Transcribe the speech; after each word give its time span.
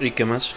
¿Y 0.00 0.12
qué 0.12 0.24
más? 0.24 0.54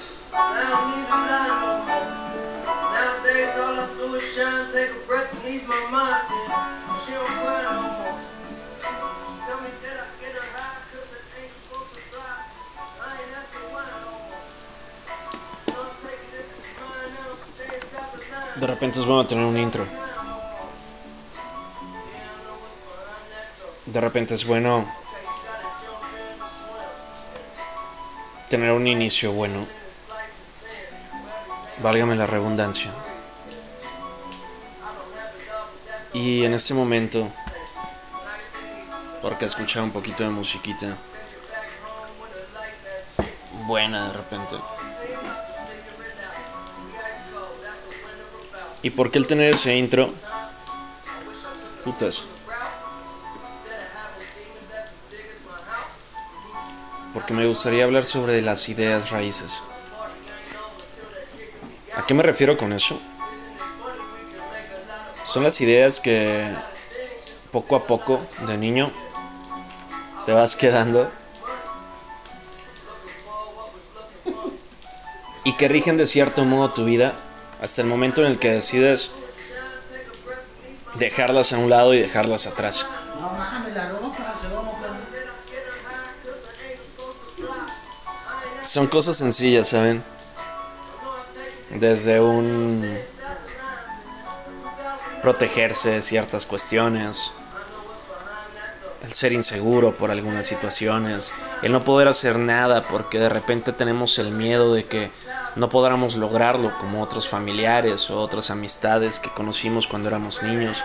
De 18.55 18.67
repente 18.67 18.99
es 18.99 19.05
bueno 19.05 19.27
tener 19.27 19.44
un 19.44 19.57
intro. 19.57 19.85
De 23.85 23.99
repente 23.99 24.35
es 24.35 24.46
bueno 24.46 25.02
tener 28.53 28.71
un 28.71 28.85
inicio 28.85 29.31
bueno. 29.31 29.66
Válgame 31.81 32.16
la 32.16 32.27
redundancia. 32.27 32.91
Y 36.13 36.45
en 36.45 36.53
este 36.53 36.76
momento, 36.76 37.31
porque 39.23 39.45
escuché 39.45 39.81
un 39.81 39.89
poquito 39.89 40.21
de 40.21 40.29
musiquita 40.29 40.95
buena 43.66 44.09
de 44.09 44.13
repente. 44.13 44.55
¿Y 48.84 48.91
por 48.91 49.09
qué 49.09 49.17
el 49.17 49.26
tener 49.26 49.55
ese 49.55 49.76
intro? 49.76 50.13
Putas. 51.84 52.23
Porque 57.14 57.34
me 57.34 57.46
gustaría 57.46 57.84
hablar 57.84 58.04
sobre 58.04 58.42
las 58.42 58.68
ideas 58.70 59.12
raíces. 59.12 59.62
¿A 61.96 62.06
qué 62.06 62.14
me 62.14 62.24
refiero 62.24 62.58
con 62.58 62.74
eso? 62.74 63.00
Son 65.25 65.44
las 65.44 65.61
ideas 65.61 66.00
que 66.00 66.52
poco 67.52 67.75
a 67.75 67.86
poco, 67.86 68.19
de 68.47 68.58
niño, 68.58 68.91
te 70.25 70.34
vas 70.34 70.56
quedando 70.56 71.09
y 75.44 75.53
que 75.53 75.67
rigen 75.67 75.97
de 75.97 76.08
cierto 76.08 76.45
modo 76.45 76.72
tu 76.72 76.86
vida 76.86 77.14
hasta 77.61 77.81
el 77.81 77.88
momento 77.88 78.22
en 78.22 78.31
el 78.31 78.39
que 78.39 78.52
decides 78.52 79.11
dejarlas 80.95 81.53
a 81.53 81.58
un 81.58 81.69
lado 81.69 81.94
y 81.94 82.00
dejarlas 82.00 82.47
atrás. 82.47 82.86
Son 88.64 88.88
cosas 88.88 89.17
sencillas, 89.17 89.67
¿saben? 89.67 90.02
Desde 91.69 92.22
un 92.22 92.81
protegerse 95.22 95.89
de 95.89 96.02
ciertas 96.02 96.45
cuestiones, 96.45 97.34
el 99.03 99.11
ser 99.11 99.34
inseguro 99.34 99.94
por 99.94 100.11
algunas 100.11 100.45
situaciones, 100.45 101.31
el 101.61 101.73
no 101.73 101.84
poder 101.84 102.08
hacer 102.08 102.39
nada 102.39 102.84
porque 102.84 103.19
de 103.19 103.30
repente 103.30 103.73
tenemos 103.73 104.17
el 104.17 104.31
miedo 104.31 104.73
de 104.73 104.86
que 104.86 105.11
no 105.58 105.69
podamos 105.69 106.16
lograrlo 106.16 106.78
como 106.78 107.02
otros 107.02 107.28
familiares 107.28 108.09
o 108.09 108.19
otras 108.19 108.50
amistades 108.50 109.19
que 109.19 109.30
conocimos 109.30 109.88
cuando 109.88 110.08
éramos 110.08 110.41
niños 110.41 110.78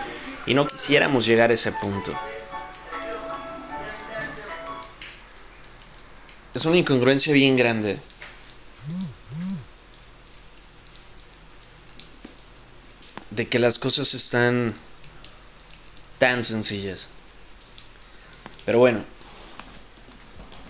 y 0.45 0.53
no 0.53 0.67
quisiéramos 0.67 1.25
llegar 1.25 1.49
a 1.49 1.53
ese 1.53 1.71
punto. 1.71 2.11
Es 6.59 6.65
una 6.65 6.75
incongruencia 6.75 7.31
bien 7.31 7.55
grande. 7.55 8.01
De 13.29 13.47
que 13.47 13.59
las 13.59 13.79
cosas 13.79 14.13
están 14.13 14.73
tan 16.17 16.43
sencillas. 16.43 17.07
Pero 18.65 18.77
bueno, 18.77 19.05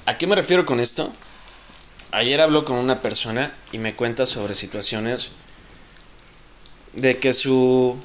¿a 0.05 0.15
qué 0.15 0.27
me 0.27 0.35
refiero 0.35 0.63
con 0.63 0.79
esto? 0.79 1.11
Ayer 2.11 2.39
hablo 2.39 2.65
con 2.65 2.75
una 2.75 3.01
persona 3.01 3.51
y 3.71 3.79
me 3.79 3.95
cuenta 3.95 4.27
sobre 4.27 4.53
situaciones 4.53 5.29
de 6.93 7.17
que 7.17 7.33
su 7.33 7.97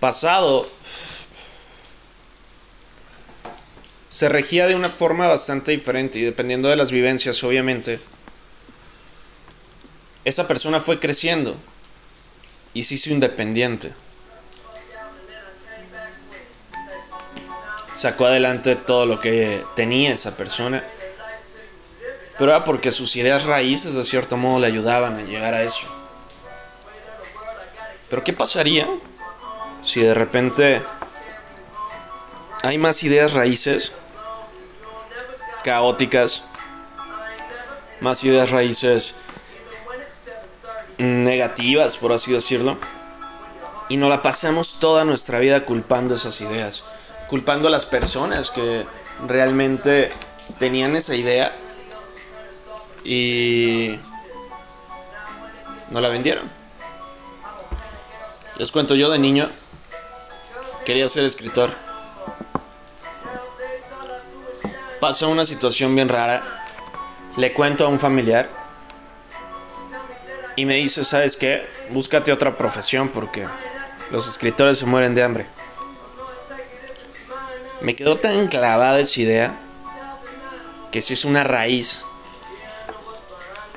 pasado 0.00 0.68
se 4.14 4.28
regía 4.28 4.68
de 4.68 4.76
una 4.76 4.90
forma 4.90 5.26
bastante 5.26 5.72
diferente 5.72 6.20
y 6.20 6.22
dependiendo 6.22 6.68
de 6.68 6.76
las 6.76 6.92
vivencias, 6.92 7.42
obviamente, 7.42 7.98
esa 10.24 10.46
persona 10.46 10.78
fue 10.78 11.00
creciendo 11.00 11.56
y 12.74 12.84
se 12.84 12.94
hizo 12.94 13.10
independiente. 13.10 13.92
Sacó 17.94 18.26
adelante 18.26 18.76
todo 18.76 19.04
lo 19.04 19.20
que 19.20 19.64
tenía 19.74 20.12
esa 20.12 20.36
persona, 20.36 20.84
pero 22.38 22.52
era 22.52 22.62
porque 22.62 22.92
sus 22.92 23.16
ideas 23.16 23.46
raíces 23.46 23.94
de 23.94 24.04
cierto 24.04 24.36
modo 24.36 24.60
le 24.60 24.68
ayudaban 24.68 25.16
a 25.16 25.22
llegar 25.22 25.54
a 25.54 25.64
eso. 25.64 25.88
Pero 28.08 28.22
¿qué 28.22 28.32
pasaría 28.32 28.86
si 29.80 30.02
de 30.02 30.14
repente 30.14 30.82
hay 32.62 32.78
más 32.78 33.02
ideas 33.02 33.32
raíces 33.32 33.92
caóticas, 35.64 36.42
más 38.00 38.22
ideas 38.22 38.50
raíces 38.50 39.14
negativas, 40.98 41.96
por 41.96 42.12
así 42.12 42.32
decirlo, 42.32 42.76
y 43.88 43.96
nos 43.96 44.10
la 44.10 44.22
pasamos 44.22 44.78
toda 44.78 45.04
nuestra 45.04 45.40
vida 45.40 45.64
culpando 45.64 46.14
esas 46.14 46.40
ideas, 46.40 46.84
culpando 47.28 47.68
a 47.68 47.70
las 47.70 47.86
personas 47.86 48.50
que 48.50 48.86
realmente 49.26 50.10
tenían 50.58 50.94
esa 50.94 51.14
idea 51.14 51.56
y 53.02 53.98
no 55.90 56.00
la 56.00 56.08
vendieron. 56.08 56.50
Les 58.56 58.70
cuento, 58.70 58.94
yo 58.94 59.10
de 59.10 59.18
niño 59.18 59.50
quería 60.84 61.08
ser 61.08 61.24
escritor. 61.24 61.70
Pasó 65.04 65.28
una 65.28 65.44
situación 65.44 65.94
bien 65.94 66.08
rara. 66.08 66.42
Le 67.36 67.52
cuento 67.52 67.84
a 67.84 67.88
un 67.88 68.00
familiar 68.00 68.48
y 70.56 70.64
me 70.64 70.76
dice, 70.76 71.04
¿sabes 71.04 71.36
qué? 71.36 71.68
Búscate 71.90 72.32
otra 72.32 72.56
profesión 72.56 73.10
porque 73.10 73.46
los 74.10 74.26
escritores 74.26 74.78
se 74.78 74.86
mueren 74.86 75.14
de 75.14 75.22
hambre. 75.22 75.46
Me 77.82 77.94
quedó 77.94 78.16
tan 78.16 78.48
clavada 78.48 78.98
esa 78.98 79.20
idea 79.20 79.54
que 80.90 81.02
se 81.02 81.12
hizo 81.12 81.28
una 81.28 81.44
raíz. 81.44 82.02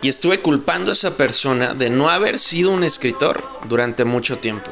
Y 0.01 0.07
estuve 0.07 0.39
culpando 0.39 0.91
a 0.91 0.93
esa 0.93 1.17
persona 1.17 1.73
de 1.73 1.89
no 1.89 2.09
haber 2.09 2.39
sido 2.39 2.71
un 2.71 2.85
escritor 2.85 3.45
durante 3.65 4.05
mucho 4.05 4.37
tiempo. 4.37 4.71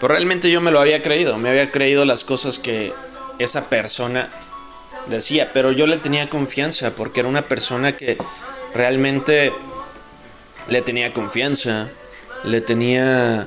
Pero 0.00 0.14
realmente 0.14 0.48
yo 0.48 0.60
me 0.60 0.70
lo 0.70 0.80
había 0.80 1.02
creído, 1.02 1.38
me 1.38 1.48
había 1.50 1.72
creído 1.72 2.04
las 2.04 2.22
cosas 2.22 2.60
que 2.60 2.94
esa 3.40 3.68
persona 3.68 4.30
decía, 5.08 5.50
pero 5.52 5.72
yo 5.72 5.86
le 5.86 5.98
tenía 5.98 6.28
confianza 6.28 6.92
porque 6.92 7.20
era 7.20 7.28
una 7.28 7.42
persona 7.42 7.96
que 7.96 8.18
realmente 8.74 9.52
le 10.68 10.82
tenía 10.82 11.12
confianza, 11.12 11.88
le 12.44 12.60
tenía 12.60 13.46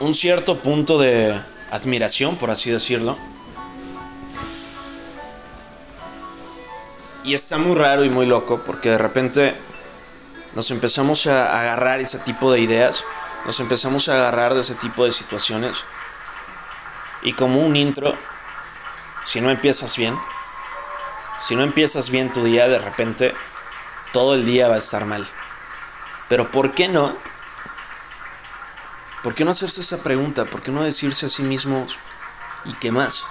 un 0.00 0.14
cierto 0.14 0.58
punto 0.58 0.98
de 0.98 1.40
admiración, 1.70 2.36
por 2.36 2.50
así 2.50 2.70
decirlo. 2.70 3.16
Y 7.24 7.34
está 7.34 7.56
muy 7.56 7.74
raro 7.74 8.04
y 8.04 8.10
muy 8.10 8.26
loco 8.26 8.62
porque 8.66 8.90
de 8.90 8.98
repente 8.98 9.54
nos 10.54 10.70
empezamos 10.70 11.26
a 11.26 11.60
agarrar 11.60 12.00
ese 12.00 12.18
tipo 12.18 12.52
de 12.52 12.60
ideas, 12.60 13.04
nos 13.46 13.60
empezamos 13.60 14.08
a 14.08 14.14
agarrar 14.14 14.54
de 14.54 14.60
ese 14.60 14.74
tipo 14.74 15.04
de 15.04 15.12
situaciones. 15.12 15.84
Y 17.24 17.32
como 17.32 17.58
un 17.66 17.74
intro, 17.74 18.18
si 19.24 19.40
no 19.40 19.50
empiezas 19.50 19.96
bien, 19.96 20.20
si 21.38 21.56
no 21.56 21.64
empiezas 21.64 22.10
bien 22.10 22.32
tu 22.32 22.44
día, 22.44 22.68
de 22.68 22.78
repente 22.78 23.34
todo 24.12 24.34
el 24.34 24.44
día 24.44 24.68
va 24.68 24.76
a 24.76 24.78
estar 24.78 25.06
mal. 25.06 25.26
Pero 26.28 26.50
¿por 26.50 26.74
qué 26.74 26.86
no? 26.88 27.18
¿Por 29.22 29.34
qué 29.34 29.44
no 29.44 29.50
hacerse 29.50 29.80
esa 29.80 30.02
pregunta? 30.02 30.50
¿Por 30.50 30.62
qué 30.62 30.70
no 30.70 30.84
decirse 30.84 31.26
a 31.26 31.28
sí 31.30 31.42
mismo 31.42 31.86
¿y 32.64 32.74
qué 32.74 32.92
más? 32.92 33.24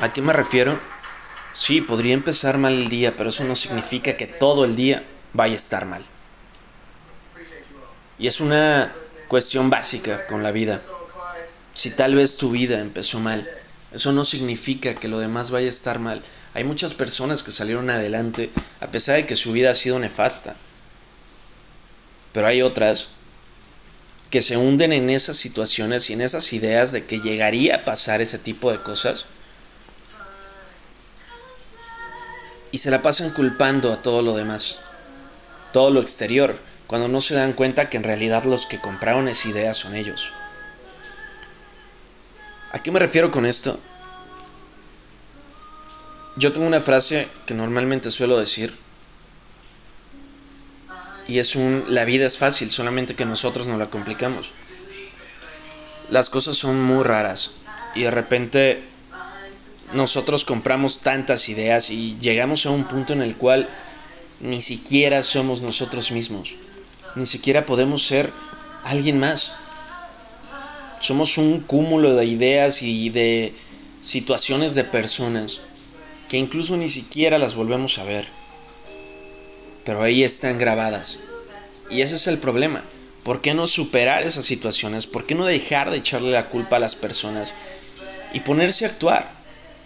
¿A 0.00 0.12
qué 0.12 0.22
me 0.22 0.32
refiero? 0.32 0.78
Sí, 1.52 1.80
podría 1.80 2.14
empezar 2.14 2.58
mal 2.58 2.74
el 2.74 2.88
día, 2.90 3.16
pero 3.16 3.30
eso 3.30 3.44
no 3.44 3.56
significa 3.56 4.16
que 4.16 4.26
todo 4.26 4.64
el 4.64 4.76
día 4.76 5.08
vaya 5.32 5.54
a 5.54 5.56
estar 5.56 5.86
mal. 5.86 6.04
Y 8.18 8.26
es 8.26 8.40
una 8.40 8.92
cuestión 9.28 9.70
básica 9.70 10.26
con 10.26 10.42
la 10.42 10.50
vida. 10.50 10.82
Si 11.74 11.90
tal 11.90 12.14
vez 12.14 12.36
tu 12.36 12.50
vida 12.50 12.80
empezó 12.80 13.20
mal, 13.20 13.48
Eso 13.94 14.10
no 14.10 14.24
significa 14.24 14.96
que 14.96 15.06
lo 15.06 15.20
demás 15.20 15.52
vaya 15.52 15.68
a 15.68 15.70
estar 15.70 16.00
mal. 16.00 16.20
Hay 16.52 16.64
muchas 16.64 16.94
personas 16.94 17.44
que 17.44 17.52
salieron 17.52 17.88
adelante 17.90 18.50
a 18.80 18.88
pesar 18.88 19.14
de 19.16 19.26
que 19.26 19.36
su 19.36 19.52
vida 19.52 19.70
ha 19.70 19.74
sido 19.74 20.00
nefasta. 20.00 20.56
Pero 22.32 22.48
hay 22.48 22.60
otras 22.60 23.08
que 24.30 24.42
se 24.42 24.56
hunden 24.56 24.92
en 24.92 25.10
esas 25.10 25.36
situaciones 25.36 26.10
y 26.10 26.14
en 26.14 26.22
esas 26.22 26.52
ideas 26.52 26.90
de 26.90 27.04
que 27.06 27.20
llegaría 27.20 27.76
a 27.76 27.84
pasar 27.84 28.20
ese 28.20 28.38
tipo 28.38 28.72
de 28.72 28.82
cosas 28.82 29.26
y 32.72 32.78
se 32.78 32.90
la 32.90 33.00
pasan 33.00 33.30
culpando 33.30 33.92
a 33.92 34.02
todo 34.02 34.22
lo 34.22 34.34
demás, 34.34 34.80
todo 35.72 35.92
lo 35.92 36.00
exterior, 36.00 36.58
cuando 36.88 37.06
no 37.06 37.20
se 37.20 37.36
dan 37.36 37.52
cuenta 37.52 37.88
que 37.88 37.96
en 37.96 38.02
realidad 38.02 38.42
los 38.42 38.66
que 38.66 38.80
compraron 38.80 39.28
esa 39.28 39.48
idea 39.48 39.72
son 39.72 39.94
ellos. 39.94 40.32
¿A 42.74 42.82
qué 42.82 42.90
me 42.90 42.98
refiero 42.98 43.30
con 43.30 43.46
esto? 43.46 43.78
Yo 46.34 46.52
tengo 46.52 46.66
una 46.66 46.80
frase 46.80 47.28
que 47.46 47.54
normalmente 47.54 48.10
suelo 48.10 48.36
decir 48.36 48.76
y 51.28 51.38
es 51.38 51.54
un 51.54 51.84
la 51.86 52.04
vida 52.04 52.26
es 52.26 52.36
fácil, 52.36 52.72
solamente 52.72 53.14
que 53.14 53.26
nosotros 53.26 53.68
nos 53.68 53.78
la 53.78 53.86
complicamos. 53.86 54.50
Las 56.10 56.30
cosas 56.30 56.56
son 56.56 56.82
muy 56.82 57.04
raras 57.04 57.52
y 57.94 58.02
de 58.02 58.10
repente 58.10 58.82
nosotros 59.92 60.44
compramos 60.44 60.98
tantas 60.98 61.48
ideas 61.48 61.90
y 61.90 62.18
llegamos 62.18 62.66
a 62.66 62.70
un 62.70 62.88
punto 62.88 63.12
en 63.12 63.22
el 63.22 63.36
cual 63.36 63.68
ni 64.40 64.60
siquiera 64.60 65.22
somos 65.22 65.60
nosotros 65.60 66.10
mismos, 66.10 66.56
ni 67.14 67.26
siquiera 67.26 67.66
podemos 67.66 68.04
ser 68.04 68.32
alguien 68.82 69.20
más. 69.20 69.52
Somos 71.04 71.36
un 71.36 71.60
cúmulo 71.60 72.16
de 72.16 72.24
ideas 72.24 72.80
y 72.80 73.10
de 73.10 73.52
situaciones 74.00 74.74
de 74.74 74.84
personas 74.84 75.60
que 76.30 76.38
incluso 76.38 76.78
ni 76.78 76.88
siquiera 76.88 77.36
las 77.38 77.54
volvemos 77.54 77.98
a 77.98 78.04
ver. 78.04 78.26
Pero 79.84 80.02
ahí 80.02 80.24
están 80.24 80.56
grabadas. 80.56 81.18
Y 81.90 82.00
ese 82.00 82.16
es 82.16 82.26
el 82.26 82.38
problema. 82.38 82.84
¿Por 83.22 83.42
qué 83.42 83.52
no 83.52 83.66
superar 83.66 84.22
esas 84.22 84.46
situaciones? 84.46 85.06
¿Por 85.06 85.26
qué 85.26 85.34
no 85.34 85.44
dejar 85.44 85.90
de 85.90 85.98
echarle 85.98 86.30
la 86.30 86.46
culpa 86.46 86.76
a 86.76 86.80
las 86.80 86.94
personas 86.94 87.52
y 88.32 88.40
ponerse 88.40 88.86
a 88.86 88.88
actuar? 88.88 89.30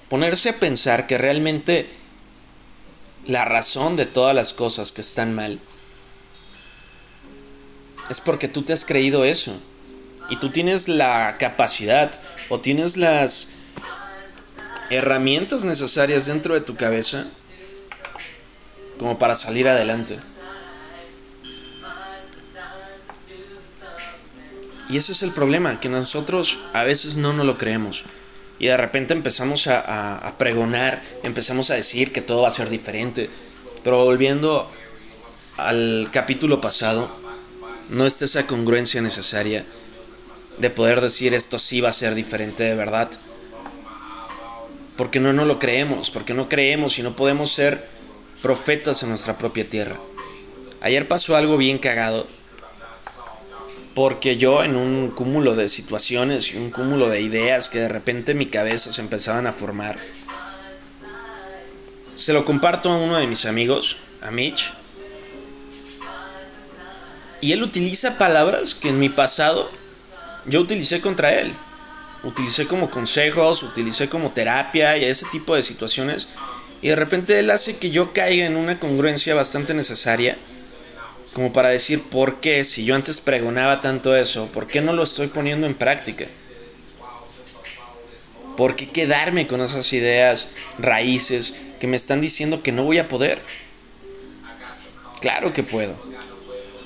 Ponerse 0.09 0.51
a 0.51 0.61
pensar 0.61 1.09
que 1.09 1.19
realmente 1.19 1.89
la 3.27 3.45
razón 3.45 3.97
de 3.97 4.07
todas 4.07 4.37
las 4.37 4.53
cosas 4.53 4.93
que 4.93 5.01
están 5.01 5.35
mal 5.35 5.59
es 8.09 8.21
porque 8.21 8.47
tú 8.47 8.63
te 8.63 8.73
has 8.73 8.85
creído 8.85 9.25
eso. 9.25 9.59
Y 10.31 10.37
tú 10.37 10.51
tienes 10.51 10.89
la 10.89 11.37
capacidad 11.39 12.11
o 12.49 12.61
tienes 12.61 12.97
las 12.97 13.49
herramientas 14.91 15.65
necesarias 15.65 16.27
dentro 16.27 16.55
de 16.55 16.61
tu 16.61 16.77
cabeza 16.77 17.27
como 18.99 19.19
para 19.19 19.37
salir 19.37 19.69
adelante. 19.69 20.19
Y 24.91 24.97
ese 24.97 25.13
es 25.13 25.23
el 25.23 25.33
problema, 25.33 25.81
que 25.81 25.89
nosotros 25.89 26.59
a 26.73 26.83
veces 26.83 27.17
no 27.17 27.33
nos 27.33 27.45
lo 27.45 27.59
creemos. 27.59 28.05
Y 28.59 28.67
de 28.67 28.77
repente 28.77 29.13
empezamos 29.13 29.67
a, 29.67 30.17
a, 30.17 30.39
pregonar, 30.39 31.03
empezamos 31.23 31.71
a 31.71 31.75
decir 31.75 32.11
que 32.11 32.23
todo 32.23 32.43
va 32.43 32.49
a 32.49 32.53
ser 32.53 32.71
diferente. 32.71 33.29
Pero 33.85 34.05
volviendo 34.05 34.71
al 35.59 36.09
capítulo 36.11 36.61
pasado, 36.61 37.11
no 37.91 38.07
está 38.07 38.25
esa 38.25 38.47
congruencia 38.47 39.03
necesaria 39.03 39.65
de 40.61 40.71
poder 40.71 41.01
decir 41.01 41.35
esto 41.35 41.59
sí 41.59 41.81
va 41.81 41.91
a 41.91 41.93
ser 41.93 42.15
diferente 42.15 42.65
de 42.65 42.75
verdad. 42.75 43.11
Porque 44.97 45.21
no 45.21 45.33
nos 45.33 45.47
lo 45.47 45.59
creemos, 45.59 46.11
porque 46.11 46.35
no 46.35 46.49
creemos 46.49 46.99
y 46.99 47.03
no 47.03 47.15
podemos 47.15 47.53
ser 47.53 47.87
profetas 48.43 49.03
en 49.03 49.11
nuestra 49.11 49.39
propia 49.39 49.69
tierra. 49.69 49.97
Ayer 50.81 51.07
pasó 51.09 51.37
algo 51.37 51.57
bien 51.57 51.79
cagado 51.79 52.27
porque 53.99 54.37
yo 54.37 54.63
en 54.63 54.77
un 54.77 55.11
cúmulo 55.11 55.57
de 55.57 55.67
situaciones 55.67 56.53
y 56.53 56.57
un 56.57 56.71
cúmulo 56.71 57.11
de 57.11 57.21
ideas 57.21 57.69
que 57.69 57.81
de 57.81 57.89
repente 57.89 58.31
en 58.31 58.39
mi 58.39 58.47
cabeza 58.47 58.93
se 58.93 59.01
empezaban 59.01 59.49
a 59.49 59.53
formar, 59.53 59.99
se 62.15 62.33
lo 62.33 62.45
comparto 62.45 62.91
a 62.91 62.97
uno 62.97 63.17
de 63.19 63.27
mis 63.27 63.45
amigos, 63.45 63.97
a 64.23 64.31
Mitch, 64.31 64.73
y 67.41 67.51
él 67.51 67.61
utiliza 67.61 68.19
palabras 68.19 68.77
que 68.77 68.89
en 68.91 69.01
mi 69.01 69.09
pasado 69.09 69.69
yo 70.49 70.61
utilicé 70.61 71.01
contra 71.01 71.33
él. 71.33 71.53
Utilicé 72.25 72.67
como 72.67 72.91
consejos, 72.91 73.63
utilicé 73.63 74.09
como 74.09 74.33
terapia 74.33 74.97
y 74.97 75.05
ese 75.05 75.27
tipo 75.31 75.55
de 75.55 75.63
situaciones. 75.63 76.29
Y 76.83 76.89
de 76.89 76.97
repente 76.97 77.39
él 77.39 77.51
hace 77.51 77.77
que 77.79 77.91
yo 77.91 78.13
caiga 78.13 78.47
en 78.47 78.57
una 78.57 78.79
congruencia 78.79 79.35
bastante 79.35 79.75
necesaria 79.75 80.37
como 81.33 81.53
para 81.53 81.69
decir 81.69 82.03
por 82.03 82.41
qué, 82.41 82.65
si 82.65 82.85
yo 82.85 82.95
antes 82.95 83.21
pregonaba 83.21 83.81
tanto 83.81 84.17
eso, 84.17 84.47
por 84.47 84.67
qué 84.67 84.81
no 84.81 84.93
lo 84.93 85.03
estoy 85.03 85.29
poniendo 85.29 85.67
en 85.67 85.75
práctica. 85.75 86.27
¿Por 88.57 88.75
qué 88.75 88.89
quedarme 88.89 89.47
con 89.47 89.61
esas 89.61 89.93
ideas 89.93 90.49
raíces 90.79 91.55
que 91.79 91.87
me 91.87 91.97
están 91.97 92.21
diciendo 92.21 92.63
que 92.63 92.73
no 92.73 92.83
voy 92.83 92.99
a 92.99 93.07
poder? 93.07 93.41
Claro 95.21 95.53
que 95.53 95.63
puedo. 95.63 95.95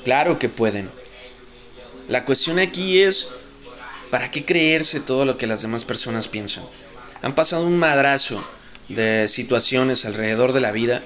Claro 0.04 0.38
que 0.38 0.48
pueden. 0.48 0.90
La 2.08 2.24
cuestión 2.24 2.58
aquí 2.58 3.00
es, 3.00 3.28
¿para 4.12 4.30
qué 4.30 4.44
creerse 4.44 5.00
todo 5.00 5.24
lo 5.24 5.38
que 5.38 5.46
las 5.46 5.62
demás 5.62 5.86
personas 5.86 6.28
piensan? 6.28 6.64
Han 7.22 7.34
pasado 7.34 7.66
un 7.66 7.78
madrazo 7.78 8.44
de 8.90 9.26
situaciones 9.26 10.04
alrededor 10.04 10.52
de 10.52 10.60
la 10.60 10.70
vida 10.70 11.00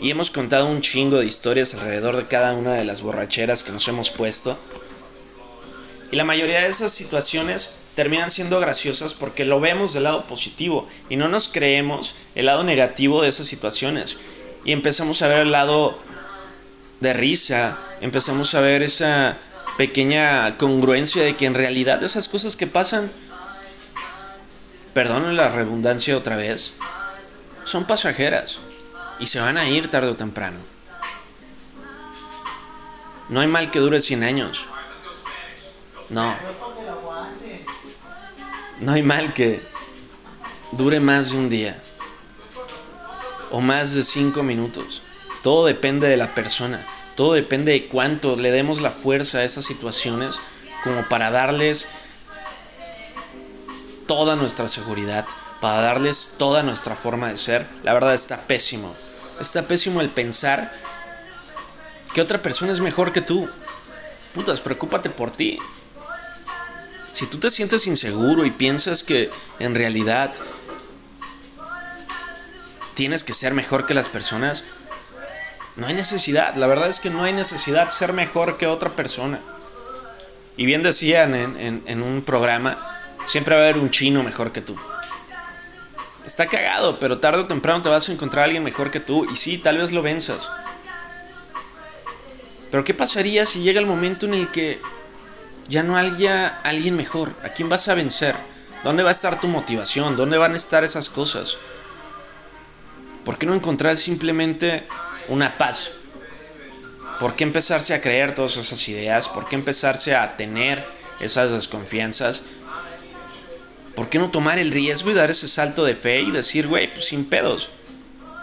y 0.00 0.10
hemos 0.10 0.30
contado 0.30 0.66
un 0.66 0.80
chingo 0.80 1.18
de 1.18 1.26
historias 1.26 1.74
alrededor 1.74 2.16
de 2.16 2.28
cada 2.28 2.54
una 2.54 2.72
de 2.72 2.86
las 2.86 3.02
borracheras 3.02 3.62
que 3.62 3.72
nos 3.72 3.86
hemos 3.88 4.08
puesto. 4.08 4.56
Y 6.10 6.16
la 6.16 6.24
mayoría 6.24 6.62
de 6.62 6.68
esas 6.68 6.92
situaciones 6.92 7.74
terminan 7.94 8.30
siendo 8.30 8.58
graciosas 8.58 9.12
porque 9.12 9.44
lo 9.44 9.60
vemos 9.60 9.92
del 9.92 10.04
lado 10.04 10.24
positivo 10.24 10.88
y 11.10 11.16
no 11.16 11.28
nos 11.28 11.46
creemos 11.46 12.14
el 12.34 12.46
lado 12.46 12.64
negativo 12.64 13.20
de 13.20 13.28
esas 13.28 13.48
situaciones. 13.48 14.16
Y 14.64 14.72
empezamos 14.72 15.20
a 15.20 15.28
ver 15.28 15.40
el 15.40 15.52
lado 15.52 15.98
de 17.00 17.12
risa, 17.12 17.76
empezamos 18.00 18.54
a 18.54 18.62
ver 18.62 18.82
esa 18.82 19.36
pequeña 19.80 20.58
congruencia 20.58 21.22
de 21.22 21.36
que 21.36 21.46
en 21.46 21.54
realidad 21.54 22.02
esas 22.02 22.28
cosas 22.28 22.54
que 22.54 22.66
pasan, 22.66 23.10
perdonen 24.92 25.38
la 25.38 25.48
redundancia 25.48 26.18
otra 26.18 26.36
vez, 26.36 26.74
son 27.64 27.86
pasajeras 27.86 28.58
y 29.18 29.24
se 29.24 29.40
van 29.40 29.56
a 29.56 29.66
ir 29.70 29.90
tarde 29.90 30.08
o 30.08 30.16
temprano. 30.16 30.58
No 33.30 33.40
hay 33.40 33.46
mal 33.46 33.70
que 33.70 33.78
dure 33.78 34.02
100 34.02 34.22
años. 34.22 34.66
No. 36.10 36.34
No 38.80 38.92
hay 38.92 39.02
mal 39.02 39.32
que 39.32 39.62
dure 40.72 41.00
más 41.00 41.30
de 41.30 41.38
un 41.38 41.48
día 41.48 41.82
o 43.50 43.62
más 43.62 43.94
de 43.94 44.04
5 44.04 44.42
minutos. 44.42 45.00
Todo 45.42 45.64
depende 45.64 46.06
de 46.06 46.18
la 46.18 46.34
persona. 46.34 46.86
Todo 47.16 47.34
depende 47.34 47.72
de 47.72 47.86
cuánto 47.86 48.36
le 48.36 48.50
demos 48.50 48.80
la 48.80 48.90
fuerza 48.90 49.38
a 49.38 49.44
esas 49.44 49.64
situaciones 49.64 50.38
como 50.82 51.08
para 51.08 51.30
darles 51.30 51.88
toda 54.06 54.36
nuestra 54.36 54.68
seguridad, 54.68 55.26
para 55.60 55.82
darles 55.82 56.34
toda 56.38 56.62
nuestra 56.62 56.96
forma 56.96 57.28
de 57.28 57.36
ser. 57.36 57.66
La 57.82 57.92
verdad 57.92 58.14
está 58.14 58.38
pésimo. 58.38 58.94
Está 59.40 59.62
pésimo 59.62 60.00
el 60.00 60.08
pensar 60.08 60.72
que 62.12 62.20
otra 62.20 62.42
persona 62.42 62.72
es 62.72 62.80
mejor 62.80 63.12
que 63.12 63.20
tú. 63.20 63.48
Putas, 64.34 64.60
preocúpate 64.60 65.10
por 65.10 65.30
ti. 65.30 65.58
Si 67.12 67.26
tú 67.26 67.38
te 67.38 67.50
sientes 67.50 67.86
inseguro 67.86 68.44
y 68.44 68.50
piensas 68.50 69.02
que 69.02 69.30
en 69.58 69.74
realidad 69.74 70.32
tienes 72.94 73.24
que 73.24 73.34
ser 73.34 73.54
mejor 73.54 73.86
que 73.86 73.94
las 73.94 74.08
personas, 74.08 74.64
no 75.80 75.86
hay 75.86 75.94
necesidad. 75.94 76.54
La 76.56 76.66
verdad 76.66 76.88
es 76.88 77.00
que 77.00 77.08
no 77.08 77.24
hay 77.24 77.32
necesidad 77.32 77.86
de 77.86 77.90
ser 77.90 78.12
mejor 78.12 78.58
que 78.58 78.66
otra 78.66 78.90
persona. 78.90 79.40
Y 80.58 80.66
bien 80.66 80.82
decían 80.82 81.34
en, 81.34 82.02
un 82.02 82.20
programa, 82.20 82.78
siempre 83.24 83.54
va 83.54 83.62
a 83.62 83.64
haber 83.64 83.78
un 83.78 83.88
chino 83.88 84.22
mejor 84.22 84.52
que 84.52 84.60
tú. 84.60 84.76
Está 86.26 86.46
cagado, 86.48 86.98
pero 86.98 87.18
tarde 87.18 87.40
o 87.40 87.46
temprano 87.46 87.82
te 87.82 87.88
vas 87.88 88.10
a 88.10 88.12
encontrar 88.12 88.42
a 88.42 88.44
alguien 88.44 88.62
mejor 88.62 88.90
que 88.90 89.00
tú 89.00 89.24
y 89.24 89.36
sí, 89.36 89.56
tal 89.56 89.78
vez 89.78 89.90
lo 89.90 90.02
venzas. 90.02 90.50
Pero 92.70 92.84
¿qué 92.84 92.92
pasaría 92.92 93.46
si 93.46 93.62
llega 93.62 93.80
el 93.80 93.86
momento 93.86 94.26
en 94.26 94.34
el 94.34 94.50
que 94.50 94.82
ya 95.66 95.82
no 95.82 95.96
haya 95.96 96.60
alguien 96.62 96.94
mejor? 96.94 97.32
¿A 97.42 97.48
quién 97.48 97.70
vas 97.70 97.88
a 97.88 97.94
vencer? 97.94 98.36
¿Dónde 98.84 99.02
va 99.02 99.08
a 99.08 99.12
estar 99.12 99.40
tu 99.40 99.48
motivación? 99.48 100.18
¿Dónde 100.18 100.36
van 100.36 100.52
a 100.52 100.56
estar 100.56 100.84
esas 100.84 101.08
cosas? 101.08 101.56
¿Por 103.24 103.38
qué 103.38 103.46
no 103.46 103.54
encontrar 103.54 103.96
simplemente 103.96 104.86
una 105.30 105.56
paz? 105.56 105.92
¿Por 107.18 107.36
qué 107.36 107.44
empezarse 107.44 107.94
a 107.94 108.00
creer 108.00 108.34
todas 108.34 108.56
esas 108.56 108.86
ideas? 108.88 109.28
¿Por 109.28 109.48
qué 109.48 109.54
empezarse 109.54 110.14
a 110.14 110.36
tener 110.36 110.84
esas 111.20 111.52
desconfianzas? 111.52 112.42
¿Por 113.94 114.08
qué 114.08 114.18
no 114.18 114.30
tomar 114.30 114.58
el 114.58 114.70
riesgo 114.70 115.10
y 115.10 115.14
dar 115.14 115.30
ese 115.30 115.48
salto 115.48 115.84
de 115.84 115.94
fe 115.94 116.20
y 116.20 116.30
decir, 116.30 116.66
güey, 116.66 116.92
pues 116.92 117.06
sin 117.06 117.24
pedos? 117.24 117.70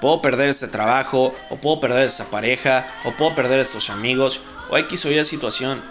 Puedo 0.01 0.21
perder 0.21 0.49
este 0.49 0.67
trabajo, 0.67 1.33
o 1.49 1.57
puedo 1.57 1.79
perder 1.79 2.05
esta 2.05 2.25
pareja, 2.25 2.85
o 3.03 3.11
puedo 3.13 3.33
perder 3.33 3.59
estos 3.59 3.89
amigos, 3.89 4.41
o 4.69 4.77
X 4.77 5.05
o 5.05 5.11
Y 5.11 5.25
situación. 5.25 5.83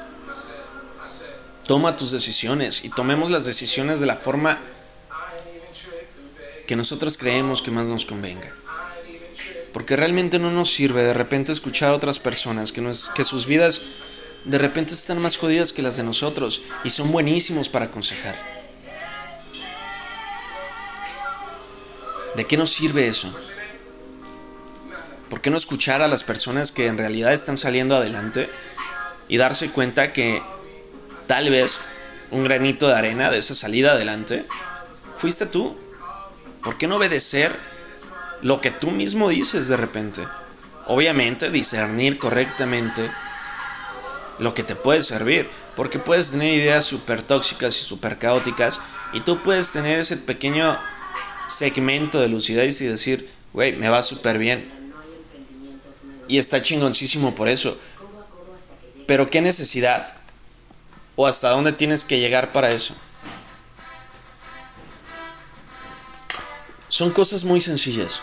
Toma 1.67 1.97
tus 1.97 2.13
decisiones 2.13 2.85
y 2.85 2.91
tomemos 2.91 3.31
las 3.31 3.45
decisiones 3.45 3.99
de 3.99 4.07
la 4.07 4.17
forma 4.17 4.61
que 6.69 6.77
nosotros 6.77 7.19
creemos 7.19 7.63
que 7.63 7.73
más 7.73 7.89
nos 7.89 8.05
convenga. 8.05 8.53
Porque 9.77 9.95
realmente 9.95 10.39
no 10.39 10.51
nos 10.51 10.73
sirve 10.73 11.05
de 11.05 11.13
repente 11.13 11.53
escuchar 11.53 11.91
a 11.91 11.95
otras 11.95 12.19
personas 12.19 12.73
que, 12.73 12.81
nos, 12.81 13.09
que 13.09 13.25
sus 13.25 13.45
vidas 13.45 13.83
de 14.47 14.57
repente 14.57 14.95
están 14.95 15.21
más 15.21 15.37
jodidas 15.37 15.75
que 15.75 15.83
las 15.83 15.99
de 15.99 16.03
nosotros 16.03 16.63
y 16.83 16.89
son 16.89 17.13
buenísimos 17.13 17.69
para 17.69 17.85
aconsejar. 17.85 18.35
¿De 22.37 22.47
qué 22.47 22.57
nos 22.57 22.73
sirve 22.73 23.07
eso? 23.07 23.31
¿Por 25.29 25.43
qué 25.43 25.51
no 25.51 25.59
escuchar 25.59 26.01
a 26.01 26.09
las 26.09 26.25
personas 26.25 26.73
que 26.73 26.87
en 26.87 26.97
realidad 26.97 27.35
están 27.35 27.59
saliendo 27.59 27.97
adelante 27.97 28.49
y 29.29 29.37
darse 29.37 29.69
cuenta 29.73 30.15
que 30.15 30.41
tal 31.27 31.51
vez 31.51 31.81
un 32.31 32.45
granito 32.45 32.89
de 32.89 32.95
arena 32.95 33.31
de 33.31 33.41
esa 33.41 33.55
salida 33.55 33.93
adelante 33.93 34.43
fuiste 35.19 35.45
tú? 35.45 35.77
¿Por 36.63 36.79
qué 36.79 36.89
no 36.89 36.97
obedecer 36.97 37.76
lo 38.47 38.61
que 38.61 38.71
tú 38.71 38.93
mismo 38.93 39.29
dices 39.29 39.67
de 39.67 39.77
repente? 39.77 40.25
Obviamente 40.87 41.51
discernir 41.51 42.17
correctamente 42.21 43.11
lo 44.39 44.55
que 44.55 44.63
te 44.63 44.77
puede 44.77 45.03
servir, 45.03 45.51
porque 45.75 45.99
puedes 45.99 46.31
tener 46.31 46.55
ideas 46.55 46.85
súper 46.85 47.23
tóxicas 47.23 47.77
y 47.77 47.85
súper 47.85 48.19
caóticas 48.19 48.79
y 49.13 49.19
tú 49.23 49.43
puedes 49.43 49.73
tener 49.73 49.99
ese 49.99 50.17
pequeño 50.17 50.79
segmento 51.49 52.21
de 52.21 52.29
lucidez 52.29 52.81
y 52.83 52.87
decir, 52.87 53.29
güey, 53.53 53.73
me 53.73 53.89
va 53.89 54.01
súper 54.01 54.39
bien, 54.39 54.71
y 56.29 56.39
está 56.39 56.63
chingoncísimo 56.63 57.35
por 57.35 57.49
eso. 57.49 57.77
Pero 59.09 59.29
¿qué 59.29 59.41
necesidad? 59.41 60.15
¿O 61.17 61.27
hasta 61.27 61.51
dónde 61.51 61.73
tienes 61.73 62.05
que 62.05 62.21
llegar 62.21 62.53
para 62.53 62.71
eso? 62.71 62.95
Son 66.89 67.11
cosas 67.11 67.43
muy 67.43 67.61
sencillas. 67.61 68.23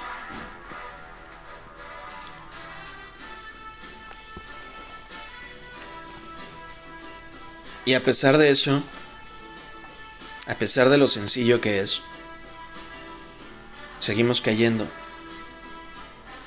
Y 7.85 7.95
a 7.95 8.03
pesar 8.03 8.37
de 8.37 8.49
eso, 8.49 8.81
a 10.47 10.55
pesar 10.55 10.89
de 10.89 10.97
lo 10.97 11.07
sencillo 11.07 11.59
que 11.59 11.79
es, 11.79 12.01
seguimos 13.99 14.41
cayendo. 14.41 14.87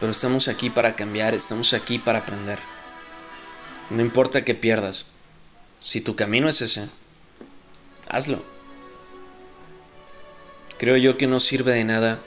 Pero 0.01 0.13
estamos 0.13 0.49
aquí 0.49 0.71
para 0.71 0.97
cambiar, 0.97 1.35
estamos 1.35 1.73
aquí 1.73 1.99
para 1.99 2.21
aprender. 2.21 2.59
No 3.91 4.03
importa 4.03 4.45
que 4.45 4.55
pierdas. 4.55 5.07
Si 5.81 6.01
tu 6.01 6.17
camino 6.17 6.49
es 6.49 6.61
ese, 6.63 6.89
hazlo. 8.09 8.43
Creo 10.79 10.97
yo 10.97 11.17
que 11.17 11.27
no 11.27 11.41
sirve 11.41 11.73
de 11.73 11.85
nada 11.85 12.19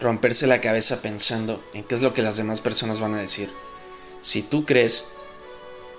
romperse 0.00 0.46
la 0.46 0.60
cabeza 0.60 1.00
pensando 1.00 1.64
en 1.72 1.82
qué 1.84 1.94
es 1.94 2.02
lo 2.02 2.12
que 2.12 2.22
las 2.22 2.36
demás 2.36 2.60
personas 2.60 3.00
van 3.00 3.14
a 3.14 3.20
decir. 3.20 3.50
Si 4.22 4.42
tú 4.42 4.64
crees 4.64 5.04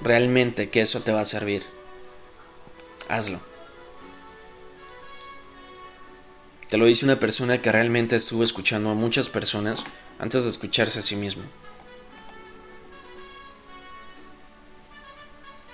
realmente 0.02 0.70
que 0.70 0.82
eso 0.82 1.02
te 1.02 1.12
va 1.12 1.22
a 1.22 1.26
servir, 1.26 1.64
hazlo. 3.08 3.40
Te 6.70 6.78
lo 6.78 6.86
dice 6.86 7.06
una 7.06 7.20
persona 7.20 7.62
que 7.62 7.72
realmente 7.72 8.16
estuvo 8.16 8.44
escuchando 8.44 8.90
a 8.90 8.96
muchas 8.96 9.30
personas 9.30 9.84
antes 10.20 10.44
de 10.44 10.50
escucharse 10.50 11.00
a 11.00 11.04
sí 11.04 11.16
mismo. 11.16 11.44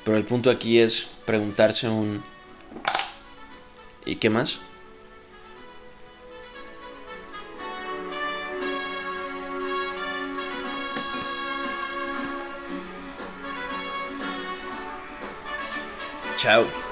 Pero 0.03 0.17
el 0.17 0.25
punto 0.25 0.49
aquí 0.49 0.79
es 0.79 1.07
preguntarse 1.25 1.87
un 1.87 2.21
¿y 4.05 4.15
qué 4.15 4.29
más? 4.29 4.59
Chao. 16.37 16.90